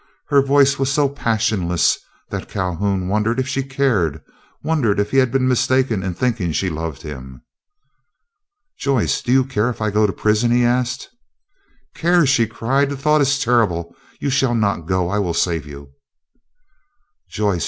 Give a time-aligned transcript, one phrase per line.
[0.29, 1.99] Her voice was so passionless
[2.31, 4.23] that Calhoun wondered if she cared,
[4.63, 7.43] wondered if he had been mistaken in thinking she loved him.
[8.79, 11.07] "Joyce, do you care if I go to prison?" he asked.
[11.93, 12.89] "Care?" she cried.
[12.89, 13.93] "The thought is terrible.
[14.19, 15.91] You shall not go, I will save you."
[17.29, 17.59] "Joyce!